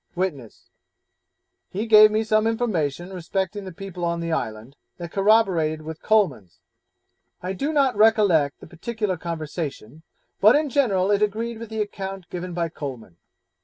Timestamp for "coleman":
12.69-13.17